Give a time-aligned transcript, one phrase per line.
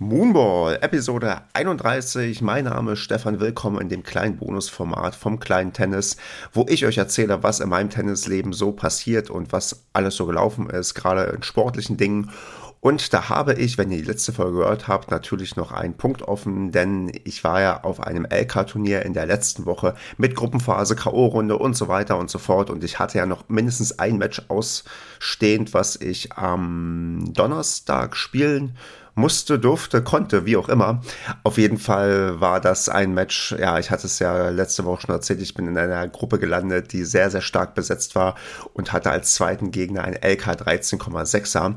[0.00, 2.42] Moonball, Episode 31.
[2.42, 3.38] Mein Name ist Stefan.
[3.38, 6.16] Willkommen in dem kleinen Bonusformat vom kleinen Tennis,
[6.52, 10.68] wo ich euch erzähle, was in meinem Tennisleben so passiert und was alles so gelaufen
[10.68, 12.32] ist, gerade in sportlichen Dingen.
[12.80, 16.22] Und da habe ich, wenn ihr die letzte Folge gehört habt, natürlich noch einen Punkt
[16.22, 21.52] offen, denn ich war ja auf einem LK-Turnier in der letzten Woche mit Gruppenphase, K.O.-Runde
[21.52, 22.68] und so weiter und so fort.
[22.68, 28.76] Und ich hatte ja noch mindestens ein Match ausstehend, was ich am Donnerstag spielen
[29.14, 31.00] musste, durfte, konnte, wie auch immer.
[31.42, 35.14] Auf jeden Fall war das ein Match, ja, ich hatte es ja letzte Woche schon
[35.14, 38.34] erzählt, ich bin in einer Gruppe gelandet, die sehr, sehr stark besetzt war
[38.72, 41.76] und hatte als zweiten Gegner einen LK 13,6er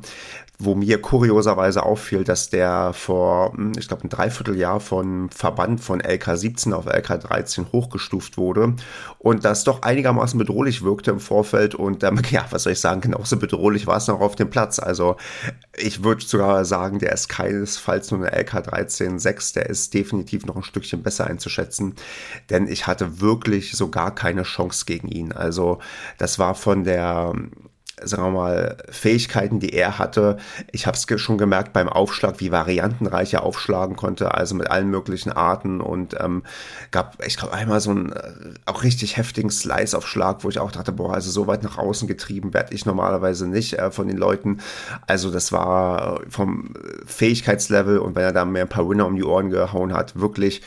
[0.59, 6.01] wo mir kurioserweise auffiel, dass der vor, hm, ich glaube, ein Dreivierteljahr von Verband von
[6.01, 8.73] LK17 auf LK13 hochgestuft wurde
[9.19, 13.01] und das doch einigermaßen bedrohlich wirkte im Vorfeld und ähm, ja, was soll ich sagen,
[13.01, 14.79] genauso bedrohlich war es noch auf dem Platz.
[14.79, 15.17] Also
[15.75, 20.63] ich würde sogar sagen, der ist keinesfalls nur eine LK13-6, der ist definitiv noch ein
[20.63, 21.93] Stückchen besser einzuschätzen,
[22.49, 25.33] denn ich hatte wirklich so gar keine Chance gegen ihn.
[25.33, 25.77] Also
[26.17, 27.33] das war von der
[28.03, 30.37] sagen wir mal, Fähigkeiten, die er hatte.
[30.71, 34.89] Ich habe es schon gemerkt beim Aufschlag, wie variantenreich er aufschlagen konnte, also mit allen
[34.89, 36.43] möglichen Arten und ähm,
[36.91, 38.31] gab, ich glaube, einmal so einen äh,
[38.65, 42.53] auch richtig heftigen Slice-Aufschlag, wo ich auch dachte, boah, also so weit nach außen getrieben
[42.53, 44.59] werde ich normalerweise nicht äh, von den Leuten.
[45.07, 46.73] Also das war vom
[47.05, 50.61] Fähigkeitslevel und wenn er da mir ein paar Winner um die Ohren gehauen hat, wirklich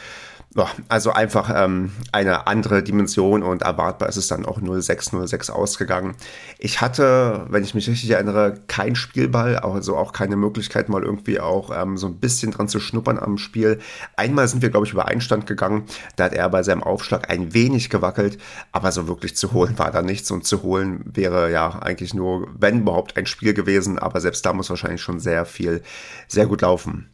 [0.88, 6.16] also einfach ähm, eine andere Dimension und erwartbar ist es dann auch 0606 ausgegangen.
[6.58, 11.38] Ich hatte, wenn ich mich richtig erinnere, kein Spielball, also auch keine Möglichkeit, mal irgendwie
[11.38, 13.78] auch ähm, so ein bisschen dran zu schnuppern am Spiel.
[14.16, 15.84] Einmal sind wir, glaube ich, über Einstand gegangen.
[16.16, 18.38] Da hat er bei seinem Aufschlag ein wenig gewackelt,
[18.72, 20.32] aber so wirklich zu holen war da nichts.
[20.32, 24.00] Und zu holen wäre ja eigentlich nur, wenn überhaupt, ein Spiel gewesen.
[24.00, 25.82] Aber selbst da muss wahrscheinlich schon sehr viel,
[26.26, 27.08] sehr gut laufen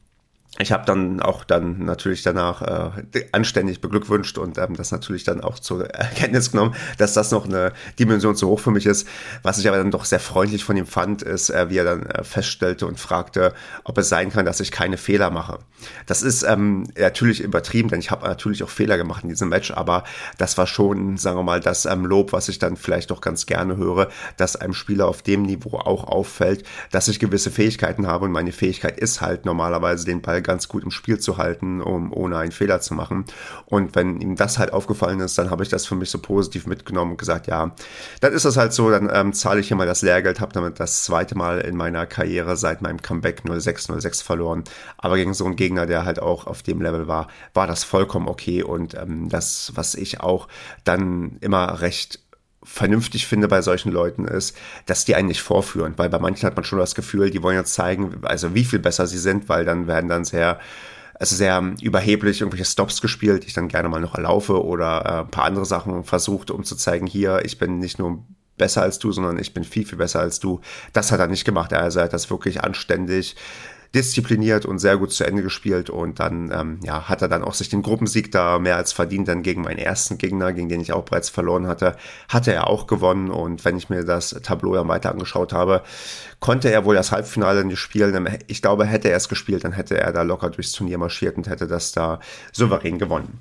[0.58, 5.40] ich habe dann auch dann natürlich danach äh, anständig beglückwünscht und ähm, das natürlich dann
[5.42, 9.06] auch zur Erkenntnis genommen, dass das noch eine Dimension zu hoch für mich ist.
[9.42, 12.06] Was ich aber dann doch sehr freundlich von ihm fand, ist, äh, wie er dann
[12.06, 13.52] äh, feststellte und fragte,
[13.84, 15.58] ob es sein kann, dass ich keine Fehler mache.
[16.06, 19.70] Das ist ähm, natürlich übertrieben, denn ich habe natürlich auch Fehler gemacht in diesem Match,
[19.72, 20.04] aber
[20.38, 23.44] das war schon, sagen wir mal, das ähm, Lob, was ich dann vielleicht doch ganz
[23.44, 24.08] gerne höre,
[24.38, 28.52] dass einem Spieler auf dem Niveau auch auffällt, dass ich gewisse Fähigkeiten habe und meine
[28.52, 32.52] Fähigkeit ist halt normalerweise den Ball ganz gut im Spiel zu halten, um ohne einen
[32.52, 33.26] Fehler zu machen.
[33.66, 36.66] Und wenn ihm das halt aufgefallen ist, dann habe ich das für mich so positiv
[36.66, 37.74] mitgenommen und gesagt, ja,
[38.20, 40.80] dann ist das halt so, dann ähm, zahle ich hier mal das Lehrgeld, habe damit
[40.80, 44.64] das zweite Mal in meiner Karriere seit meinem Comeback 0606 verloren.
[44.96, 48.28] Aber gegen so einen Gegner, der halt auch auf dem Level war, war das vollkommen
[48.28, 48.62] okay.
[48.62, 50.48] Und ähm, das, was ich auch
[50.84, 52.20] dann immer recht
[52.66, 56.56] vernünftig finde bei solchen Leuten ist, dass die einen nicht vorführen, weil bei manchen hat
[56.56, 59.64] man schon das Gefühl, die wollen ja zeigen, also wie viel besser sie sind, weil
[59.64, 60.58] dann werden dann sehr
[61.18, 65.20] also sehr überheblich irgendwelche Stops gespielt, die ich dann gerne mal noch erlaufe oder äh,
[65.20, 68.22] ein paar andere Sachen versucht, um zu zeigen, hier, ich bin nicht nur
[68.58, 70.60] besser als du, sondern ich bin viel, viel besser als du.
[70.92, 71.72] Das hat er nicht gemacht.
[71.72, 73.36] Also er hat das wirklich anständig
[73.96, 77.54] diszipliniert und sehr gut zu Ende gespielt und dann ähm, ja, hat er dann auch
[77.54, 80.92] sich den Gruppensieg da mehr als verdient dann gegen meinen ersten Gegner, gegen den ich
[80.92, 81.96] auch bereits verloren hatte,
[82.28, 85.82] hatte er auch gewonnen und wenn ich mir das Tableau dann weiter angeschaut habe,
[86.40, 88.28] konnte er wohl das Halbfinale nicht spielen.
[88.46, 91.48] Ich glaube, hätte er es gespielt, dann hätte er da locker durchs Turnier marschiert und
[91.48, 92.20] hätte das da
[92.52, 93.40] souverän gewonnen.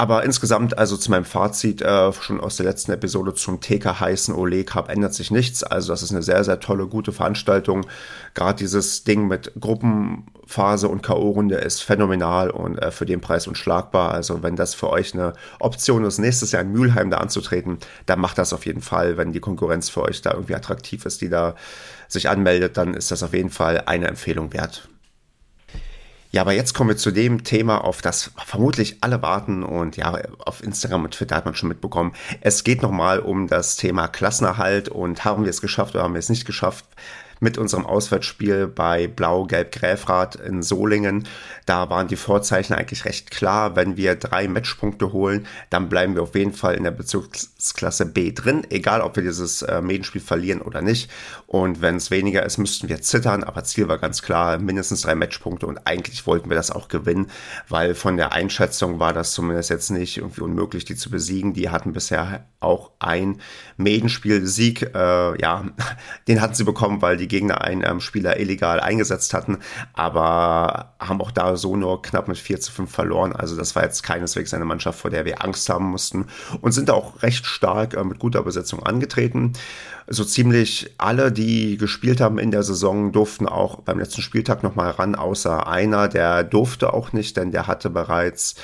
[0.00, 4.34] Aber insgesamt, also zu meinem Fazit äh, schon aus der letzten Episode zum TK heißen
[4.34, 5.62] Ole Cup ändert sich nichts.
[5.62, 7.84] Also das ist eine sehr, sehr tolle, gute Veranstaltung.
[8.32, 14.12] Gerade dieses Ding mit Gruppenphase und K.O.-Runde ist phänomenal und äh, für den Preis unschlagbar.
[14.12, 18.20] Also wenn das für euch eine Option ist, nächstes Jahr in Mülheim da anzutreten, dann
[18.20, 19.18] macht das auf jeden Fall.
[19.18, 21.56] Wenn die Konkurrenz für euch da irgendwie attraktiv ist, die da
[22.08, 24.88] sich anmeldet, dann ist das auf jeden Fall eine Empfehlung wert.
[26.32, 30.16] Ja, aber jetzt kommen wir zu dem Thema, auf das vermutlich alle warten und ja,
[30.38, 32.12] auf Instagram und Twitter hat man schon mitbekommen.
[32.40, 36.20] Es geht nochmal um das Thema Klassenerhalt und haben wir es geschafft oder haben wir
[36.20, 36.84] es nicht geschafft?
[37.40, 41.26] mit unserem Auswärtsspiel bei Blau-Gelb-Gräfrath in Solingen.
[41.66, 43.74] Da waren die Vorzeichen eigentlich recht klar.
[43.76, 46.90] Wenn wir drei Matchpunkte holen, dann bleiben wir auf jeden Fall in der
[47.60, 51.10] Bezirksklasse B drin, egal ob wir dieses äh, Medienspiel verlieren oder nicht.
[51.46, 53.44] Und wenn es weniger ist, müssten wir zittern.
[53.44, 57.30] Aber Ziel war ganz klar, mindestens drei Matchpunkte und eigentlich wollten wir das auch gewinnen,
[57.68, 61.52] weil von der Einschätzung war das zumindest jetzt nicht irgendwie unmöglich, die zu besiegen.
[61.52, 63.40] Die hatten bisher auch ein
[63.76, 64.94] Medenspiel-Sieg.
[64.94, 65.66] Äh, ja,
[66.28, 69.58] den hatten sie bekommen, weil die Gegner einen ähm, Spieler illegal eingesetzt hatten,
[69.92, 73.34] aber haben auch da so nur knapp mit 4 zu 5 verloren.
[73.34, 76.26] Also das war jetzt keineswegs eine Mannschaft, vor der wir Angst haben mussten
[76.62, 79.52] und sind auch recht stark äh, mit guter Besetzung angetreten.
[80.06, 84.90] So ziemlich alle, die gespielt haben in der Saison, durften auch beim letzten Spieltag nochmal
[84.90, 88.56] ran, außer einer, der durfte auch nicht, denn der hatte bereits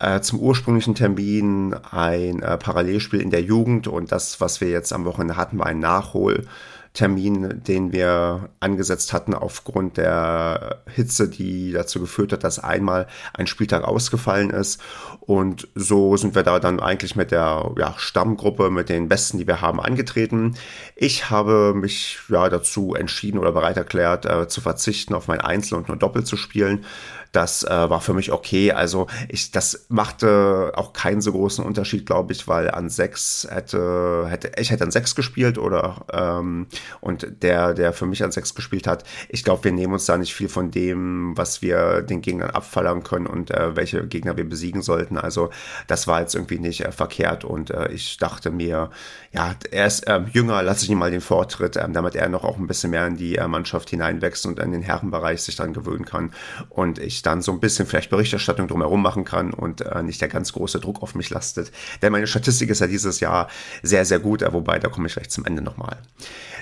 [0.00, 4.92] äh, zum ursprünglichen Termin ein äh, Parallelspiel in der Jugend und das, was wir jetzt
[4.92, 6.46] am Wochenende hatten, war ein Nachhol.
[6.94, 13.46] Termin, den wir angesetzt hatten aufgrund der Hitze, die dazu geführt hat, dass einmal ein
[13.46, 14.80] Spieltag ausgefallen ist.
[15.20, 19.46] Und so sind wir da dann eigentlich mit der ja, Stammgruppe, mit den Besten, die
[19.46, 20.54] wir haben, angetreten.
[20.96, 25.76] Ich habe mich ja dazu entschieden oder bereit erklärt, äh, zu verzichten auf mein Einzel
[25.76, 26.84] und nur Doppel zu spielen.
[27.32, 28.72] Das äh, war für mich okay.
[28.72, 34.26] Also ich, das machte auch keinen so großen Unterschied, glaube ich, weil an sechs hätte,
[34.28, 36.66] hätte ich hätte an sechs gespielt oder ähm,
[37.00, 40.16] und der, der für mich an sechs gespielt hat, ich glaube, wir nehmen uns da
[40.16, 44.48] nicht viel von dem, was wir den Gegnern abfallern können und äh, welche Gegner wir
[44.48, 45.18] besiegen sollten.
[45.18, 45.50] Also
[45.86, 48.90] das war jetzt irgendwie nicht äh, verkehrt und äh, ich dachte mir,
[49.32, 52.44] ja, er ist äh, jünger, lasse ich ihm mal den Vortritt, äh, damit er noch
[52.44, 55.72] auch ein bisschen mehr in die äh, Mannschaft hineinwächst und in den Herrenbereich sich dann
[55.72, 56.32] gewöhnen kann.
[56.68, 60.28] Und ich dann so ein bisschen vielleicht Berichterstattung drumherum machen kann und äh, nicht der
[60.28, 61.72] ganz große Druck auf mich lastet.
[62.02, 63.48] Denn meine Statistik ist ja dieses Jahr
[63.82, 65.98] sehr, sehr gut, äh, wobei, da komme ich gleich zum Ende nochmal.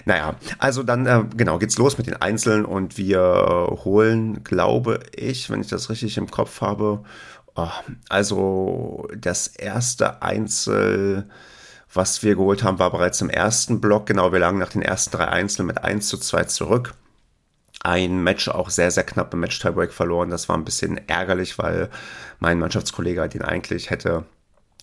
[0.04, 5.50] Naja, also dann, äh, genau, geht's los mit den Einzelnen und wir holen, glaube ich,
[5.50, 7.04] wenn ich das richtig im Kopf habe,
[7.54, 7.68] oh,
[8.08, 11.28] also das erste Einzel
[11.92, 14.04] was wir geholt haben, war bereits im ersten Block.
[14.04, 16.94] Genau, wir lagen nach den ersten drei Einzelnen mit 1 zu 2 zurück
[17.82, 20.30] ein Match auch sehr, sehr knapp im Match-Tiebreak verloren.
[20.30, 21.88] Das war ein bisschen ärgerlich, weil
[22.40, 24.24] mein Mannschaftskollege den eigentlich hätte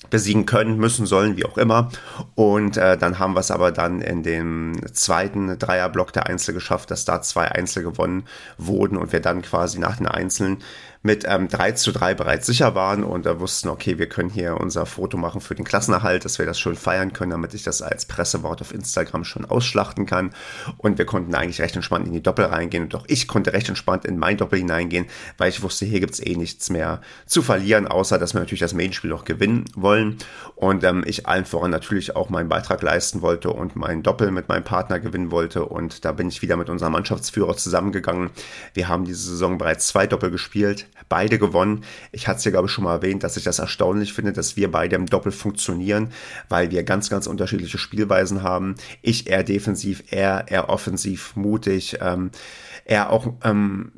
[0.10, 1.90] besiegen können, müssen, sollen, wie auch immer.
[2.36, 6.92] Und äh, dann haben wir es aber dann in dem zweiten Dreierblock der Einzel geschafft,
[6.92, 8.25] dass da zwei Einzel gewonnen
[8.57, 10.60] wurden und wir dann quasi nach den Einzelnen
[11.05, 14.55] mit ähm, 3 zu 3 bereits sicher waren und da wussten, okay, wir können hier
[14.59, 17.81] unser Foto machen für den Klassenerhalt, dass wir das schön feiern können, damit ich das
[17.81, 20.33] als Pressewort auf Instagram schon ausschlachten kann.
[20.77, 23.67] Und wir konnten eigentlich recht entspannt in die Doppel reingehen und auch ich konnte recht
[23.67, 25.07] entspannt in mein Doppel hineingehen,
[25.38, 28.73] weil ich wusste, hier gibt's eh nichts mehr zu verlieren, außer dass wir natürlich das
[28.73, 30.17] Main-Spiel noch gewinnen wollen.
[30.56, 34.47] Und ähm, ich allen voran natürlich auch meinen Beitrag leisten wollte und mein Doppel mit
[34.47, 35.65] meinem Partner gewinnen wollte.
[35.65, 38.29] Und da bin ich wieder mit unserem Mannschaftsführer zusammengegangen.
[38.73, 41.84] Wir haben diese Saison bereits zwei Doppel gespielt beide gewonnen.
[42.12, 44.57] Ich hatte es ja, glaube ich, schon mal erwähnt, dass ich das erstaunlich finde, dass
[44.57, 46.10] wir beide im Doppel funktionieren,
[46.50, 48.75] weil wir ganz, ganz unterschiedliche Spielweisen haben.
[49.01, 52.31] Ich eher defensiv, er eher offensiv, mutig, ähm,
[52.86, 53.92] er auch ähm,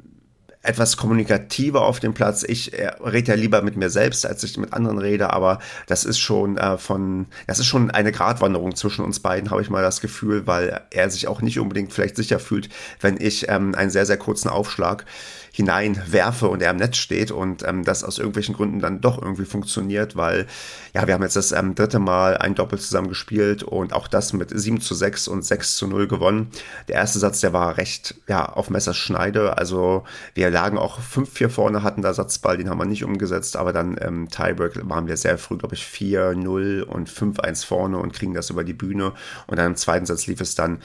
[0.66, 2.44] etwas kommunikativer auf dem Platz.
[2.44, 6.04] Ich äh, rede ja lieber mit mir selbst, als ich mit anderen rede, aber das
[6.06, 9.82] ist schon äh, von, das ist schon eine Gratwanderung zwischen uns beiden, habe ich mal
[9.82, 12.70] das Gefühl, weil er sich auch nicht unbedingt vielleicht sicher fühlt,
[13.00, 15.06] wenn ich ähm, einen sehr, sehr kurzen Aufschlag
[15.56, 19.46] hineinwerfe und er im Netz steht und ähm, das aus irgendwelchen Gründen dann doch irgendwie
[19.46, 20.48] funktioniert, weil
[20.94, 24.34] ja, wir haben jetzt das ähm, dritte Mal ein Doppel zusammen gespielt und auch das
[24.34, 26.50] mit 7 zu 6 und 6 zu 0 gewonnen.
[26.90, 30.04] Der erste Satz, der war recht ja, auf Messerschneide, also
[30.34, 33.98] wir lagen auch 5-4 vorne, hatten da Satzball, den haben wir nicht umgesetzt, aber dann
[34.00, 38.50] ähm, Tiebreak waren wir sehr früh, glaube ich, 4-0 und 5-1 vorne und kriegen das
[38.50, 39.12] über die Bühne.
[39.48, 40.80] Und dann im zweiten Satz lief es dann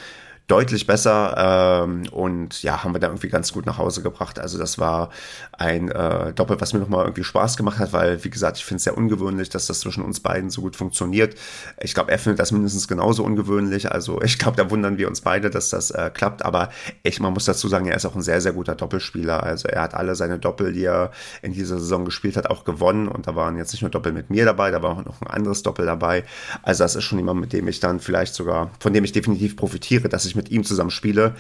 [0.51, 4.41] deutlich besser ähm, und ja, haben wir da irgendwie ganz gut nach Hause gebracht.
[4.41, 5.11] Also das war
[5.53, 8.79] ein äh, Doppel, was mir nochmal irgendwie Spaß gemacht hat, weil, wie gesagt, ich finde
[8.79, 11.37] es sehr ungewöhnlich, dass das zwischen uns beiden so gut funktioniert.
[11.81, 13.93] Ich glaube, er findet das mindestens genauso ungewöhnlich.
[13.93, 16.45] Also ich glaube, da wundern wir uns beide, dass das äh, klappt.
[16.45, 16.71] Aber
[17.05, 19.45] ich, man muss dazu sagen, er ist auch ein sehr, sehr guter Doppelspieler.
[19.45, 21.13] Also er hat alle seine Doppel, die er
[21.43, 23.07] in dieser Saison gespielt hat, auch gewonnen.
[23.07, 25.29] Und da waren jetzt nicht nur Doppel mit mir dabei, da war auch noch ein
[25.29, 26.25] anderes Doppel dabei.
[26.63, 29.57] Also das ist schon jemand, mit dem ich dann vielleicht sogar, von dem ich definitiv
[29.57, 31.35] profitiere, dass ich mit ihm zusammen spiele.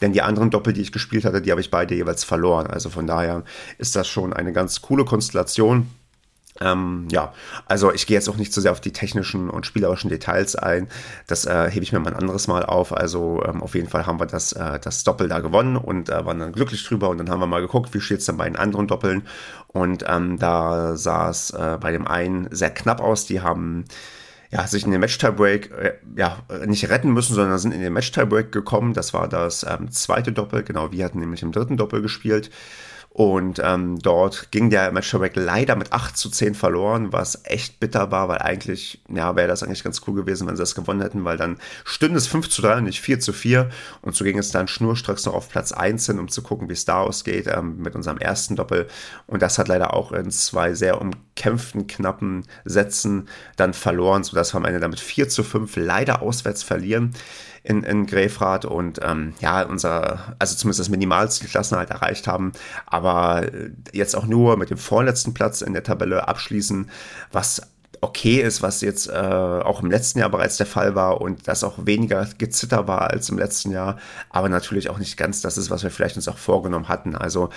[0.00, 2.66] Denn die anderen Doppel, die ich gespielt hatte, die habe ich beide jeweils verloren.
[2.66, 3.44] Also von daher
[3.78, 5.88] ist das schon eine ganz coole Konstellation.
[6.60, 7.32] Ähm, ja,
[7.66, 10.88] also ich gehe jetzt auch nicht so sehr auf die technischen und spielerischen Details ein.
[11.26, 12.96] Das äh, hebe ich mir mal ein anderes Mal auf.
[12.96, 16.24] Also ähm, auf jeden Fall haben wir das, äh, das Doppel da gewonnen und äh,
[16.24, 17.08] waren dann glücklich drüber.
[17.08, 19.26] Und dann haben wir mal geguckt, wie steht es dann bei den anderen Doppeln.
[19.68, 23.26] Und ähm, da sah es äh, bei dem einen sehr knapp aus.
[23.26, 23.84] Die haben
[24.54, 28.52] ja, sich in den Match-Tiebreak äh, ja, nicht retten müssen, sondern sind in den Match-Tiebreak
[28.52, 28.94] gekommen.
[28.94, 30.62] Das war das ähm, zweite Doppel.
[30.62, 32.50] Genau, wir hatten nämlich im dritten Doppel gespielt.
[33.14, 38.10] Und ähm, dort ging der Match-Tiebreak leider mit 8 zu 10 verloren, was echt bitter
[38.10, 41.24] war, weil eigentlich, ja, wäre das eigentlich ganz cool gewesen, wenn sie das gewonnen hätten,
[41.24, 43.70] weil dann stünde es 5 zu 3 und nicht 4 zu 4.
[44.02, 46.72] Und so ging es dann schnurstracks noch auf Platz 1 hin, um zu gucken, wie
[46.72, 48.88] es da ausgeht ähm, mit unserem ersten Doppel.
[49.28, 54.54] Und das hat leider auch in zwei sehr um umkämpften, knappen Sätzen dann verloren, sodass
[54.54, 57.12] wir am Ende damit 4 zu 5 leider auswärts verlieren
[57.64, 62.52] in, in Grefrath und ähm, ja, unser, also zumindest das Minimalziel Klassenhalt erreicht haben,
[62.86, 63.46] aber
[63.92, 66.90] jetzt auch nur mit dem vorletzten Platz in der Tabelle abschließen,
[67.32, 67.62] was
[68.00, 71.64] okay ist, was jetzt äh, auch im letzten Jahr bereits der Fall war und das
[71.64, 73.98] auch weniger gezitter war als im letzten Jahr,
[74.30, 77.14] aber natürlich auch nicht ganz das ist, was wir vielleicht uns auch vorgenommen hatten.
[77.16, 77.50] Also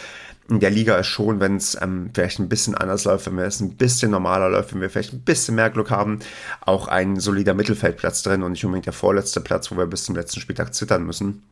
[0.50, 3.60] in der Liga ist schon, wenn es ähm, vielleicht ein bisschen anders läuft, wenn es
[3.60, 6.20] ein bisschen normaler läuft, wenn wir vielleicht ein bisschen mehr Glück haben,
[6.62, 10.16] auch ein solider Mittelfeldplatz drin und nicht unbedingt der vorletzte Platz, wo wir bis zum
[10.16, 11.44] letzten Spieltag zittern müssen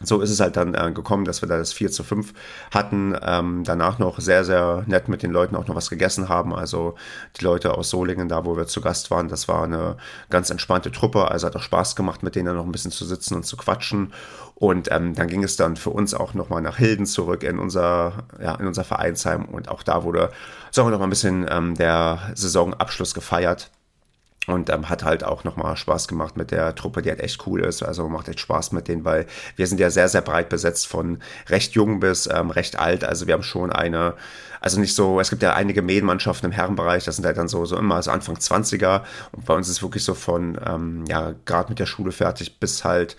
[0.00, 2.32] so ist es halt dann äh, gekommen, dass wir da das 4 zu 5
[2.72, 3.16] hatten.
[3.22, 6.54] Ähm, danach noch sehr, sehr nett mit den Leuten auch noch was gegessen haben.
[6.54, 6.94] Also
[7.38, 9.96] die Leute aus Solingen, da wo wir zu Gast waren, das war eine
[10.30, 11.30] ganz entspannte Truppe.
[11.30, 14.12] Also hat auch Spaß gemacht, mit denen noch ein bisschen zu sitzen und zu quatschen.
[14.54, 18.24] Und ähm, dann ging es dann für uns auch nochmal nach Hilden zurück in unser,
[18.40, 19.44] ja, in unser Vereinsheim.
[19.46, 20.30] Und auch da wurde,
[20.70, 23.70] sagen wir noch mal ein bisschen ähm, der Saisonabschluss gefeiert.
[24.46, 27.62] Und ähm, hat halt auch nochmal Spaß gemacht mit der Truppe, die halt echt cool
[27.62, 27.82] ist.
[27.82, 31.18] Also macht echt Spaß mit denen, weil wir sind ja sehr, sehr breit besetzt von
[31.48, 33.04] recht jung bis ähm, recht alt.
[33.04, 34.14] Also wir haben schon eine,
[34.60, 37.64] also nicht so, es gibt ja einige Medienmannschaften im Herrenbereich, das sind halt dann so,
[37.64, 39.02] so immer so Anfang 20er.
[39.32, 42.84] Und bei uns ist wirklich so von, ähm, ja, gerade mit der Schule fertig bis
[42.84, 43.16] halt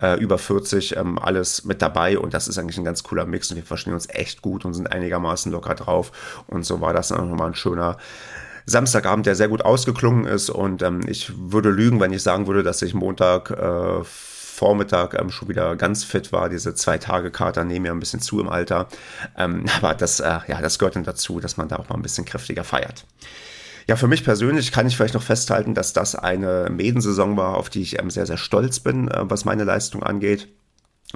[0.00, 2.18] äh, über 40 ähm, alles mit dabei.
[2.18, 4.74] Und das ist eigentlich ein ganz cooler Mix und wir verstehen uns echt gut und
[4.74, 6.12] sind einigermaßen locker drauf.
[6.46, 7.96] Und so war das dann auch nochmal ein schöner
[8.66, 10.50] Samstagabend, der sehr gut ausgeklungen ist.
[10.50, 15.30] Und ähm, ich würde lügen, wenn ich sagen würde, dass ich Montag äh, Vormittag ähm,
[15.30, 16.48] schon wieder ganz fit war.
[16.48, 18.88] Diese zwei Tage Kater nehmen ja ein bisschen zu im Alter.
[19.36, 22.02] Ähm, aber das, äh, ja, das gehört dann dazu, dass man da auch mal ein
[22.02, 23.04] bisschen kräftiger feiert.
[23.88, 27.70] Ja, für mich persönlich kann ich vielleicht noch festhalten, dass das eine Medensaison war, auf
[27.70, 30.48] die ich ähm, sehr, sehr stolz bin, äh, was meine Leistung angeht.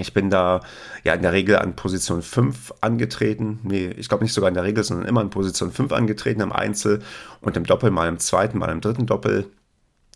[0.00, 0.62] Ich bin da
[1.04, 3.61] ja in der Regel an Position 5 angetreten.
[3.62, 6.52] Nee, ich glaube nicht sogar in der Regel, sondern immer an Position 5 angetreten im
[6.52, 7.02] Einzel
[7.40, 9.47] und im Doppel mal im zweiten, mal im dritten Doppel.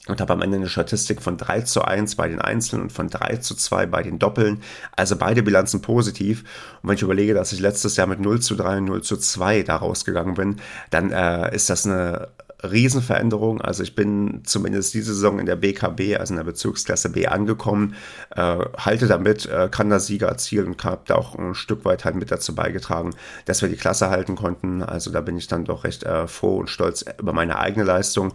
[0.06, 3.08] Und habe am Ende eine Statistik von 3 zu 1 bei den Einzelnen und von
[3.08, 4.62] 3 zu 2 bei den Doppeln.
[4.94, 6.44] Also beide Bilanzen positiv.
[6.82, 9.16] Und wenn ich überlege, dass ich letztes Jahr mit 0 zu 3 und 0 zu
[9.16, 10.56] 2 da rausgegangen bin,
[10.90, 12.28] dann äh, ist das eine
[12.71, 13.61] Riesenveränderung.
[13.61, 17.94] Also ich bin zumindest diese Saison in der BKB, also in der Bezirksklasse B angekommen,
[18.35, 22.04] äh, halte damit, äh, kann da Sieger erzielen und habe da auch ein Stück weit
[22.04, 24.83] halt mit dazu beigetragen, dass wir die Klasse halten konnten.
[24.83, 28.35] Also da bin ich dann doch recht äh, froh und stolz über meine eigene Leistung.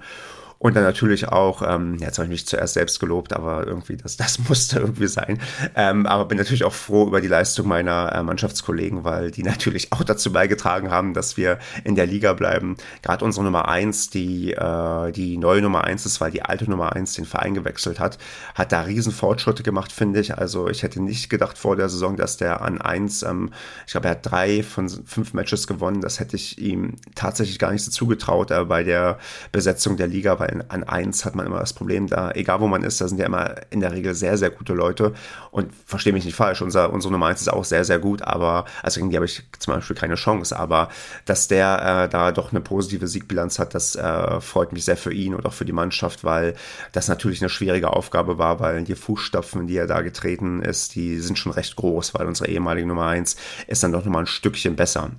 [0.59, 4.17] Und dann natürlich auch, ähm, jetzt habe ich mich zuerst selbst gelobt, aber irgendwie, das,
[4.17, 5.39] das musste irgendwie sein.
[5.73, 9.93] Ähm, aber bin natürlich auch froh über die Leistung meiner äh, Mannschaftskollegen, weil die natürlich
[9.93, 12.75] auch dazu beigetragen haben, dass wir in der Liga bleiben.
[13.01, 16.93] Gerade unsere Nummer eins, die, äh, die neue Nummer eins ist, weil die alte Nummer
[16.93, 18.17] eins den Verein gewechselt hat,
[18.53, 20.37] hat da riesen Fortschritte gemacht, finde ich.
[20.37, 23.51] Also ich hätte nicht gedacht vor der Saison, dass der an eins, ähm,
[23.85, 26.01] ich glaube, er hat drei von fünf Matches gewonnen.
[26.01, 29.19] Das hätte ich ihm tatsächlich gar nicht so zugetraut äh, bei der
[29.53, 32.67] Besetzung der Liga, weil weil an eins hat man immer das Problem, da, egal wo
[32.67, 35.13] man ist, da sind ja immer in der Regel sehr, sehr gute Leute.
[35.51, 38.65] Und verstehe mich nicht falsch, unser, unsere Nummer eins ist auch sehr, sehr gut, aber,
[38.83, 40.57] also gegen die habe ich zum Beispiel keine Chance.
[40.57, 40.89] Aber
[41.25, 45.13] dass der äh, da doch eine positive Siegbilanz hat, das äh, freut mich sehr für
[45.13, 46.55] ihn und auch für die Mannschaft, weil
[46.91, 51.19] das natürlich eine schwierige Aufgabe war, weil die Fußstapfen, die er da getreten ist, die
[51.19, 53.35] sind schon recht groß, weil unsere ehemalige Nummer eins
[53.67, 55.11] ist dann doch nochmal ein Stückchen besser.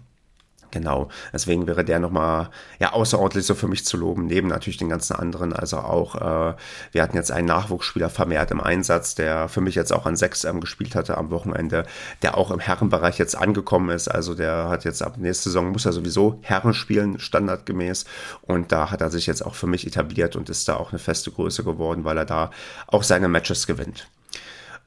[0.71, 4.89] Genau, deswegen wäre der nochmal ja, außerordentlich so für mich zu loben, neben natürlich den
[4.89, 5.53] ganzen anderen.
[5.53, 6.55] Also auch, äh,
[6.93, 10.45] wir hatten jetzt einen Nachwuchsspieler vermehrt im Einsatz, der für mich jetzt auch an 6
[10.45, 11.87] ähm, gespielt hatte am Wochenende,
[12.23, 14.09] der auch im Herrenbereich jetzt angekommen ist.
[14.09, 18.05] Also der hat jetzt ab nächste Saison, muss er sowieso Herren spielen, standardgemäß.
[18.43, 21.01] Und da hat er sich jetzt auch für mich etabliert und ist da auch eine
[21.01, 22.51] feste Größe geworden, weil er da
[22.87, 24.09] auch seine Matches gewinnt.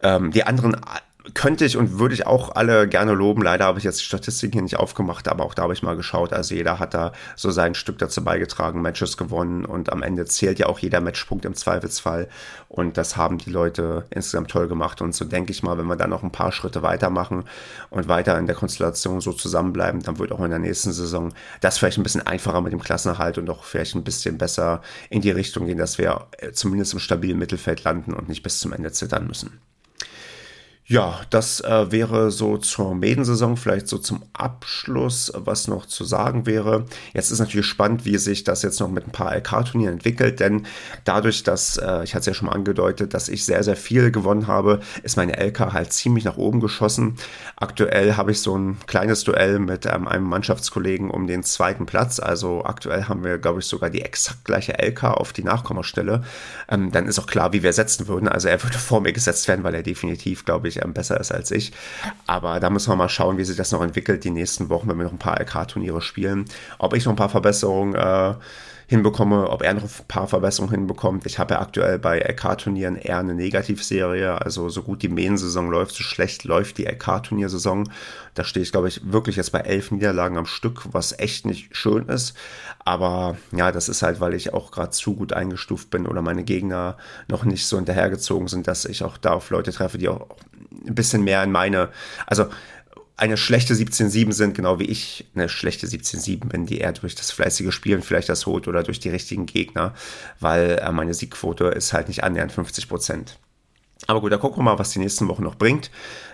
[0.01, 0.75] Ähm, die anderen
[1.33, 3.41] könnte ich und würde ich auch alle gerne loben.
[3.41, 5.95] Leider habe ich jetzt die Statistiken hier nicht aufgemacht, aber auch da habe ich mal
[5.95, 6.33] geschaut.
[6.33, 10.59] Also jeder hat da so sein Stück dazu beigetragen, Matches gewonnen und am Ende zählt
[10.59, 12.27] ja auch jeder Matchpunkt im Zweifelsfall.
[12.67, 15.01] Und das haben die Leute insgesamt toll gemacht.
[15.01, 17.45] Und so denke ich mal, wenn wir dann noch ein paar Schritte weitermachen
[17.89, 21.77] und weiter in der Konstellation so zusammenbleiben, dann wird auch in der nächsten Saison das
[21.77, 25.31] vielleicht ein bisschen einfacher mit dem Klassenerhalt und auch vielleicht ein bisschen besser in die
[25.31, 29.25] Richtung gehen, dass wir zumindest im stabilen Mittelfeld landen und nicht bis zum Ende zittern
[29.25, 29.59] müssen.
[30.85, 36.45] Ja, das äh, wäre so zur Medensaison vielleicht so zum Abschluss, was noch zu sagen
[36.45, 36.85] wäre.
[37.13, 40.65] Jetzt ist natürlich spannend, wie sich das jetzt noch mit ein paar LK-Turnieren entwickelt, denn
[41.05, 44.11] dadurch, dass, äh, ich hatte es ja schon mal angedeutet, dass ich sehr, sehr viel
[44.11, 47.15] gewonnen habe, ist meine LK halt ziemlich nach oben geschossen.
[47.55, 52.19] Aktuell habe ich so ein kleines Duell mit ähm, einem Mannschaftskollegen um den zweiten Platz.
[52.19, 56.25] Also aktuell haben wir, glaube ich, sogar die exakt gleiche LK auf die Nachkommastelle.
[56.69, 58.27] Ähm, dann ist auch klar, wie wir setzen würden.
[58.27, 61.19] Also er würde vor mir gesetzt werden, weil er definitiv, glaube ich, deutlich ähm, besser
[61.19, 61.71] ist als ich.
[62.27, 64.97] Aber da müssen wir mal schauen, wie sich das noch entwickelt die nächsten Wochen, wenn
[64.97, 66.45] wir noch ein paar LK-Turniere spielen.
[66.79, 68.35] Ob ich noch ein paar Verbesserungen äh,
[68.87, 71.25] hinbekomme, ob er noch ein paar Verbesserungen hinbekommt.
[71.25, 75.95] Ich habe ja aktuell bei LK-Turnieren eher eine Negativserie, also so gut die Main-Saison läuft,
[75.95, 77.89] so schlecht läuft die LK-Turniersaison.
[78.35, 81.75] Da stehe ich, glaube ich, wirklich jetzt bei elf Niederlagen am Stück, was echt nicht
[81.75, 82.35] schön ist.
[82.79, 86.43] Aber ja, das ist halt, weil ich auch gerade zu gut eingestuft bin oder meine
[86.43, 90.27] Gegner noch nicht so hinterhergezogen sind, dass ich auch da auf Leute treffe, die auch
[90.87, 91.89] ein bisschen mehr in meine,
[92.27, 92.47] also
[93.15, 97.31] eine schlechte 17-7 sind, genau wie ich eine schlechte 17-7 bin, die eher durch das
[97.31, 99.93] fleißige Spielen vielleicht das holt oder durch die richtigen Gegner,
[100.39, 103.37] weil äh, meine Siegquote ist halt nicht annähernd 50 Prozent.
[104.07, 105.89] Aber gut, da gucken wir mal, was die nächsten Wochen noch bringt.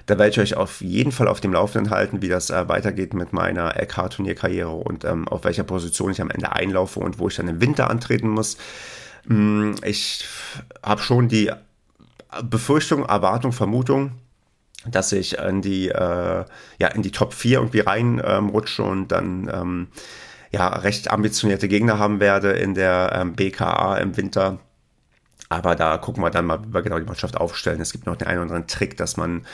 [0.08, 3.14] Da werde ich euch auf jeden Fall auf dem Laufenden halten, wie das äh, weitergeht
[3.14, 7.36] mit meiner LK-Turnierkarriere und ähm, auf welcher Position ich am Ende einlaufe und wo ich
[7.36, 8.58] dann im Winter antreten muss.
[9.28, 10.26] Hm, ich
[10.82, 11.52] habe schon die
[12.44, 14.14] Befürchtung, Erwartung, Vermutung,
[14.86, 16.46] dass ich in die, äh,
[16.80, 19.88] ja, in die Top 4 irgendwie reinrutsche ähm, und dann ähm,
[20.52, 24.60] ja, recht ambitionierte Gegner haben werde in der ähm, BKA im Winter.
[25.50, 27.82] Aber da gucken wir dann mal, wie wir genau die Mannschaft aufstellen.
[27.82, 29.46] Es gibt noch den einen oder anderen Trick, dass man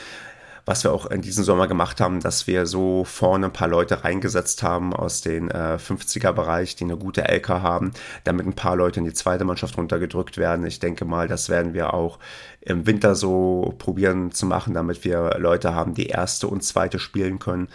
[0.66, 4.02] was wir auch in diesem Sommer gemacht haben, dass wir so vorne ein paar Leute
[4.02, 7.92] reingesetzt haben aus den äh, 50er-Bereich, die eine gute LK haben,
[8.24, 10.66] damit ein paar Leute in die zweite Mannschaft runtergedrückt werden.
[10.66, 12.18] Ich denke mal, das werden wir auch
[12.60, 17.38] im Winter so probieren zu machen, damit wir Leute haben, die erste und zweite spielen
[17.38, 17.68] können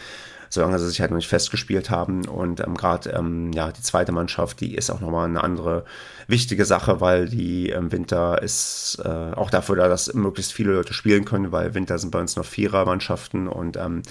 [0.54, 2.28] solange sie sich halt noch nicht festgespielt haben.
[2.28, 5.86] Und ähm, gerade ähm, ja, die zweite Mannschaft, die ist auch nochmal eine andere
[6.28, 10.94] wichtige Sache, weil die im Winter ist äh, auch dafür da, dass möglichst viele Leute
[10.94, 14.04] spielen können, weil Winter sind bei uns noch Vierer-Mannschaften und ähm,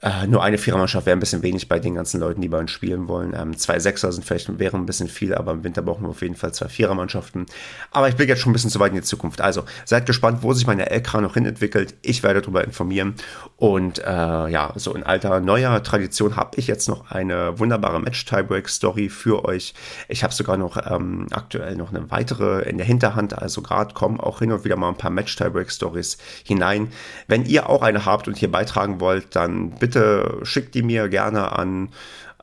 [0.00, 2.70] äh, nur eine Vierermannschaft wäre ein bisschen wenig bei den ganzen Leuten, die bei uns
[2.70, 3.34] spielen wollen.
[3.36, 6.22] Ähm, zwei Sechser sind vielleicht wären ein bisschen viel, aber im Winter brauchen wir auf
[6.22, 7.46] jeden Fall zwei Vierermannschaften.
[7.90, 9.40] Aber ich blicke jetzt schon ein bisschen zu weit in die Zukunft.
[9.40, 11.96] Also seid gespannt, wo sich meine LK noch hin entwickelt.
[12.02, 13.14] Ich werde darüber informieren.
[13.56, 19.08] Und äh, ja, so in alter neuer Tradition habe ich jetzt noch eine wunderbare Match-Tiebreak-Story
[19.08, 19.74] für euch.
[20.06, 23.36] Ich habe sogar noch ähm, aktuell noch eine weitere in der Hinterhand.
[23.36, 26.92] Also gerade kommen auch hin und wieder mal ein paar Match-Tiebreak-Stories hinein.
[27.26, 31.08] Wenn ihr auch eine habt und hier beitragen wollt, dann bitte bitte schickt die mir
[31.08, 31.88] gerne an,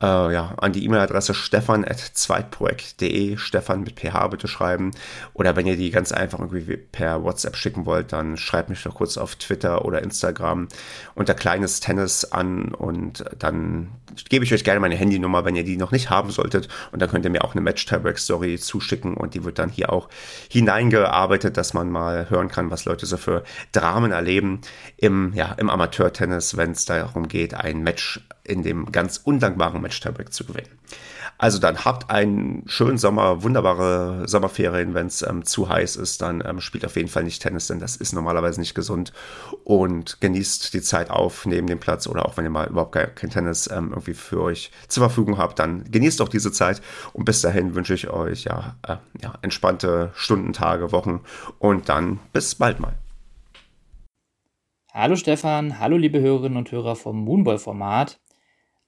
[0.02, 4.92] äh, ja, an die E-Mail-Adresse stefan.zweitprojekt.de, Stefan mit PH bitte schreiben.
[5.34, 8.96] Oder wenn ihr die ganz einfach irgendwie per WhatsApp schicken wollt, dann schreibt mich doch
[8.96, 10.68] kurz auf Twitter oder Instagram
[11.16, 13.92] unter kleines Tennis an und dann
[14.30, 16.68] gebe ich euch gerne meine Handynummer, wenn ihr die noch nicht haben solltet.
[16.92, 20.10] Und dann könnt ihr mir auch eine Match-Tiebreak-Story zuschicken und die wird dann hier auch
[20.50, 24.62] hineingearbeitet, dass man mal hören kann, was Leute so für Dramen erleben
[24.98, 30.00] im, ja, im Amateur-Tennis, wenn es darum geht, ein Match in dem ganz undankbaren Match
[30.00, 30.70] Tiebreak zu gewinnen.
[31.38, 34.94] Also dann habt einen schönen Sommer, wunderbare Sommerferien.
[34.94, 37.80] Wenn es ähm, zu heiß ist, dann ähm, spielt auf jeden Fall nicht Tennis, denn
[37.80, 39.12] das ist normalerweise nicht gesund.
[39.66, 43.30] Und genießt die Zeit auf neben dem Platz oder auch wenn ihr mal überhaupt kein
[43.30, 46.82] Tennis ähm, irgendwie für euch zur Verfügung habt, dann genießt auch diese Zeit.
[47.12, 51.22] Und bis dahin wünsche ich euch ja, äh, ja entspannte Stunden, Tage, Wochen
[51.60, 52.94] und dann bis bald mal.
[54.94, 58.22] Hallo Stefan, hallo liebe Hörerinnen und Hörer vom Moonball-Format.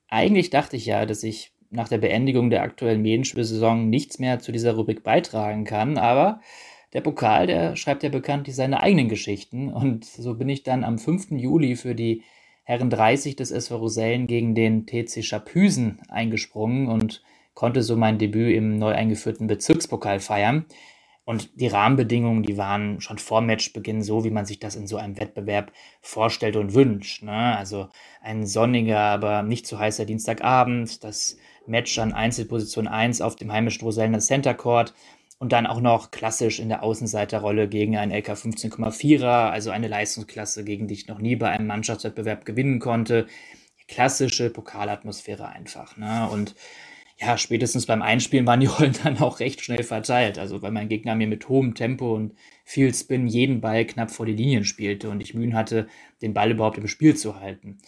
[0.09, 4.51] Eigentlich dachte ich ja, dass ich nach der Beendigung der aktuellen Medienspielsaison nichts mehr zu
[4.51, 6.39] dieser Rubrik beitragen kann, aber
[6.93, 10.97] der Pokal, der schreibt ja bekanntlich seine eigenen Geschichten und so bin ich dann am
[10.97, 11.31] 5.
[11.31, 12.23] Juli für die
[12.63, 17.21] Herren 30 des SV Rosellen gegen den TC Schapüsen eingesprungen und
[17.53, 20.65] konnte so mein Debüt im neu eingeführten Bezirkspokal feiern.
[21.27, 24.95] Und die Rahmenbedingungen, die waren schon vor Matchbeginn so, wie man sich das in so
[24.95, 27.21] einem Wettbewerb vorstellt und wünscht.
[27.21, 27.57] Ne?
[27.57, 27.89] Also
[28.21, 31.35] ein sonniger, aber nicht zu heißer Dienstagabend, das
[31.65, 34.93] Match an Einzelposition 1 auf dem heimischen Rosellener Center Court
[35.37, 40.63] und dann auch noch klassisch in der Außenseiterrolle gegen einen LK 15,4er, also eine Leistungsklasse,
[40.63, 43.27] gegen die ich noch nie bei einem Mannschaftswettbewerb gewinnen konnte.
[43.89, 45.97] Klassische Pokalatmosphäre einfach.
[45.97, 46.29] Ne?
[46.31, 46.55] Und
[47.19, 50.37] ja, spätestens beim Einspielen waren die Rollen dann auch recht schnell verteilt.
[50.37, 54.25] Also weil mein Gegner mir mit hohem Tempo und viel Spin jeden Ball knapp vor
[54.25, 55.87] die Linien spielte und ich Mühen hatte,
[56.21, 57.79] den Ball überhaupt im Spiel zu halten.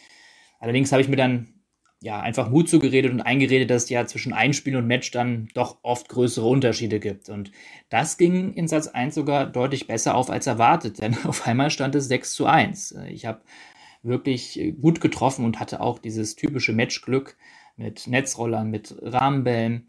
[0.60, 1.54] Allerdings habe ich mir dann
[2.02, 5.80] ja einfach Mut zugeredet und eingeredet, dass es ja zwischen Einspielen und Match dann doch
[5.84, 7.30] oft größere Unterschiede gibt.
[7.30, 7.52] Und
[7.89, 11.96] das ging in Satz 1 sogar deutlich besser auf als erwartet, denn auf einmal stand
[11.96, 12.96] es 6 zu 1.
[13.10, 13.42] Ich habe
[14.02, 17.36] wirklich gut getroffen und hatte auch dieses typische Matchglück,
[17.80, 19.88] mit Netzrollern, mit Rahmenbällen.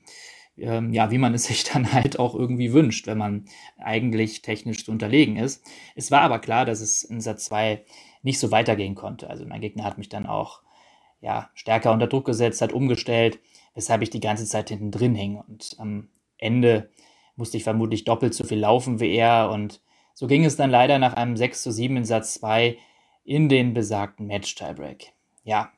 [0.56, 3.44] Ähm, ja, wie man es sich dann halt auch irgendwie wünscht, wenn man
[3.78, 5.64] eigentlich technisch zu unterlegen ist.
[5.94, 7.84] Es war aber klar, dass es in Satz 2
[8.22, 9.28] nicht so weitergehen konnte.
[9.28, 10.62] Also mein Gegner hat mich dann auch
[11.20, 13.38] ja, stärker unter Druck gesetzt, hat umgestellt,
[13.74, 15.36] weshalb ich die ganze Zeit hinten drin hing.
[15.36, 16.90] Und am Ende
[17.36, 19.50] musste ich vermutlich doppelt so viel laufen wie er.
[19.50, 19.80] Und
[20.14, 22.78] so ging es dann leider nach einem 6 zu 7 in Satz 2
[23.24, 25.12] in den besagten Match-Tiebreak.
[25.44, 25.72] Ja,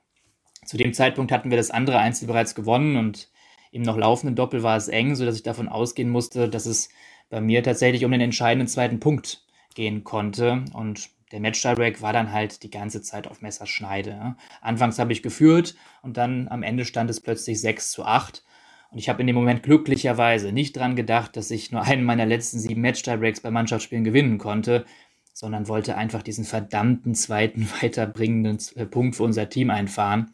[0.64, 3.28] zu dem Zeitpunkt hatten wir das andere Einzel bereits gewonnen und
[3.72, 6.90] im noch laufenden Doppel war es eng, sodass ich davon ausgehen musste, dass es
[7.30, 9.44] bei mir tatsächlich um den entscheidenden zweiten Punkt
[9.74, 10.64] gehen konnte.
[10.74, 14.36] Und der Match-Tiebreak war dann halt die ganze Zeit auf Messerschneide.
[14.60, 18.44] Anfangs habe ich geführt und dann am Ende stand es plötzlich 6 zu 8.
[18.90, 22.26] Und ich habe in dem Moment glücklicherweise nicht dran gedacht, dass ich nur einen meiner
[22.26, 24.84] letzten sieben Match-Tiebreaks bei Mannschaftsspielen gewinnen konnte,
[25.42, 30.30] sondern wollte einfach diesen verdammten zweiten weiterbringenden äh, Punkt für unser Team einfahren.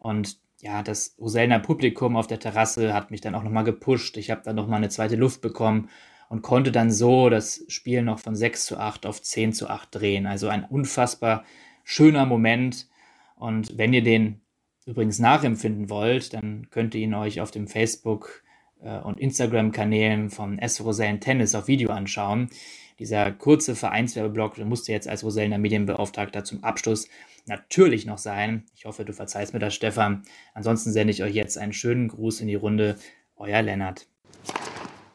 [0.00, 4.16] Und ja, das Roselner Publikum auf der Terrasse hat mich dann auch nochmal gepusht.
[4.16, 5.88] Ich habe dann nochmal eine zweite Luft bekommen
[6.28, 9.94] und konnte dann so das Spiel noch von 6 zu 8 auf 10 zu 8
[9.94, 10.26] drehen.
[10.26, 11.44] Also ein unfassbar
[11.84, 12.88] schöner Moment.
[13.36, 14.40] Und wenn ihr den
[14.86, 18.42] übrigens nachempfinden wollt, dann könnt ihr ihn euch auf dem Facebook-
[18.82, 20.84] äh, und Instagram-Kanälen von S.
[20.84, 22.50] Rosellen Tennis auf Video anschauen.
[22.98, 27.08] Dieser kurze Vereinswerbeblock musste jetzt als Rosellener Medienbeauftragter zum Abschluss
[27.46, 28.64] natürlich noch sein.
[28.74, 30.24] Ich hoffe, du verzeihst mir das, Stefan.
[30.54, 32.98] Ansonsten sende ich euch jetzt einen schönen Gruß in die Runde.
[33.36, 34.08] Euer Lennart.